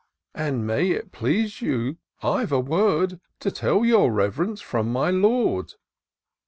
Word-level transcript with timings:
"An 0.47 0.65
may 0.65 0.89
it 0.89 1.11
please 1.11 1.61
you, 1.61 1.97
I've 2.23 2.51
a 2.51 2.59
word 2.59 3.19
To 3.41 3.51
tell 3.51 3.85
your 3.85 4.11
Rev'rence, 4.11 4.59
from 4.59 4.91
my 4.91 5.11
Lord." 5.11 5.75